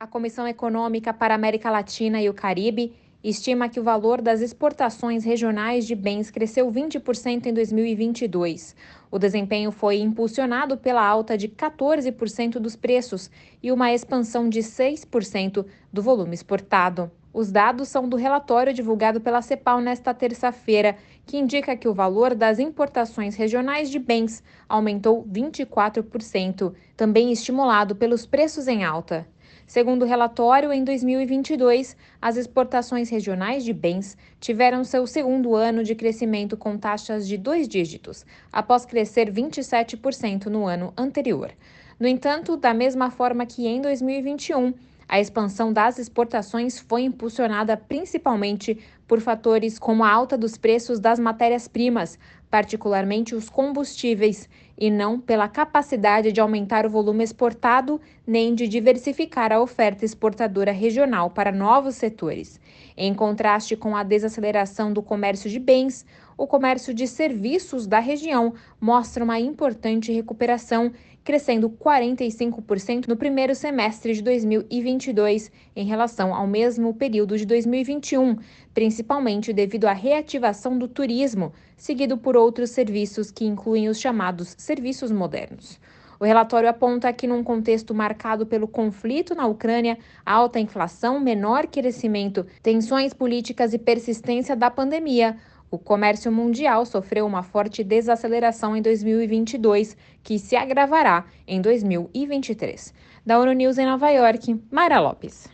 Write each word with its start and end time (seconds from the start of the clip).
A 0.00 0.08
Comissão 0.08 0.46
Econômica 0.46 1.14
para 1.14 1.32
a 1.32 1.36
América 1.36 1.70
Latina 1.70 2.20
e 2.20 2.28
o 2.28 2.34
Caribe 2.34 2.92
estima 3.22 3.68
que 3.68 3.78
o 3.78 3.82
valor 3.82 4.20
das 4.20 4.40
exportações 4.40 5.24
regionais 5.24 5.86
de 5.86 5.94
bens 5.94 6.30
cresceu 6.30 6.70
20% 6.70 7.46
em 7.46 7.54
2022. 7.54 8.76
O 9.10 9.18
desempenho 9.18 9.70
foi 9.70 10.00
impulsionado 10.00 10.76
pela 10.76 11.02
alta 11.02 11.38
de 11.38 11.48
14% 11.48 12.58
dos 12.58 12.76
preços 12.76 13.30
e 13.62 13.72
uma 13.72 13.94
expansão 13.94 14.48
de 14.48 14.60
6% 14.60 15.64
do 15.92 16.02
volume 16.02 16.34
exportado. 16.34 17.10
Os 17.32 17.50
dados 17.50 17.88
são 17.88 18.08
do 18.08 18.16
relatório 18.16 18.74
divulgado 18.74 19.20
pela 19.20 19.40
CEPAL 19.40 19.80
nesta 19.80 20.12
terça-feira, 20.12 20.96
que 21.24 21.38
indica 21.38 21.76
que 21.76 21.88
o 21.88 21.94
valor 21.94 22.34
das 22.34 22.58
importações 22.58 23.36
regionais 23.36 23.88
de 23.88 23.98
bens 23.98 24.42
aumentou 24.68 25.24
24%, 25.32 26.74
também 26.96 27.32
estimulado 27.32 27.96
pelos 27.96 28.26
preços 28.26 28.68
em 28.68 28.84
alta. 28.84 29.26
Segundo 29.66 30.02
o 30.02 30.06
relatório, 30.06 30.72
em 30.72 30.84
2022, 30.84 31.96
as 32.20 32.36
exportações 32.36 33.08
regionais 33.08 33.64
de 33.64 33.72
bens 33.72 34.16
tiveram 34.38 34.84
seu 34.84 35.06
segundo 35.06 35.54
ano 35.54 35.82
de 35.82 35.94
crescimento 35.94 36.56
com 36.56 36.76
taxas 36.76 37.26
de 37.26 37.38
dois 37.38 37.66
dígitos, 37.66 38.26
após 38.52 38.84
crescer 38.84 39.32
27% 39.32 40.46
no 40.46 40.66
ano 40.66 40.92
anterior. 40.96 41.50
No 41.98 42.06
entanto, 42.06 42.56
da 42.56 42.74
mesma 42.74 43.10
forma 43.10 43.46
que 43.46 43.66
em 43.66 43.80
2021, 43.80 44.74
a 45.08 45.20
expansão 45.20 45.72
das 45.72 45.98
exportações 45.98 46.78
foi 46.78 47.02
impulsionada 47.02 47.76
principalmente 47.76 48.78
por 49.06 49.20
fatores 49.20 49.78
como 49.78 50.04
a 50.04 50.10
alta 50.10 50.36
dos 50.36 50.56
preços 50.56 50.98
das 50.98 51.18
matérias-primas, 51.18 52.18
particularmente 52.50 53.34
os 53.34 53.48
combustíveis, 53.48 54.48
e 54.76 54.90
não 54.90 55.20
pela 55.20 55.48
capacidade 55.48 56.32
de 56.32 56.40
aumentar 56.40 56.84
o 56.84 56.90
volume 56.90 57.22
exportado 57.22 58.00
nem 58.26 58.54
de 58.54 58.66
diversificar 58.66 59.52
a 59.52 59.60
oferta 59.60 60.04
exportadora 60.04 60.72
regional 60.72 61.30
para 61.30 61.52
novos 61.52 61.94
setores. 61.94 62.60
Em 62.96 63.14
contraste 63.14 63.76
com 63.76 63.96
a 63.96 64.02
desaceleração 64.02 64.92
do 64.92 65.02
comércio 65.02 65.48
de 65.48 65.58
bens, 65.58 66.04
o 66.36 66.46
comércio 66.46 66.92
de 66.92 67.06
serviços 67.06 67.86
da 67.86 68.00
região 68.00 68.54
mostra 68.80 69.22
uma 69.22 69.38
importante 69.38 70.12
recuperação, 70.12 70.92
crescendo 71.22 71.70
45% 71.70 73.06
no 73.06 73.16
primeiro 73.16 73.54
semestre 73.54 74.12
de 74.12 74.22
2022 74.22 75.50
em 75.74 75.86
relação 75.86 76.34
ao 76.34 76.46
mesmo 76.46 76.92
período 76.94 77.38
de 77.38 77.46
2021, 77.46 78.36
principalmente 78.74 78.93
devido 79.54 79.86
à 79.86 79.92
reativação 79.92 80.78
do 80.78 80.86
turismo, 80.86 81.52
seguido 81.76 82.16
por 82.16 82.36
outros 82.36 82.70
serviços 82.70 83.30
que 83.30 83.44
incluem 83.44 83.88
os 83.88 83.98
chamados 83.98 84.54
serviços 84.58 85.10
modernos. 85.10 85.80
O 86.20 86.24
relatório 86.24 86.68
aponta 86.68 87.12
que, 87.12 87.26
num 87.26 87.42
contexto 87.42 87.94
marcado 87.94 88.46
pelo 88.46 88.68
conflito 88.68 89.34
na 89.34 89.46
Ucrânia, 89.46 89.98
alta 90.24 90.60
inflação, 90.60 91.18
menor 91.18 91.66
crescimento, 91.66 92.46
tensões 92.62 93.12
políticas 93.12 93.74
e 93.74 93.78
persistência 93.78 94.54
da 94.54 94.70
pandemia, 94.70 95.36
o 95.70 95.78
comércio 95.78 96.30
mundial 96.30 96.86
sofreu 96.86 97.26
uma 97.26 97.42
forte 97.42 97.82
desaceleração 97.82 98.76
em 98.76 98.80
2022, 98.80 99.96
que 100.22 100.38
se 100.38 100.54
agravará 100.54 101.24
em 101.46 101.60
2023. 101.60 102.94
Da 103.26 103.38
ONU 103.40 103.52
News 103.52 103.78
em 103.78 103.86
Nova 103.86 104.08
York, 104.10 104.60
Mara 104.70 105.00
Lopes. 105.00 105.48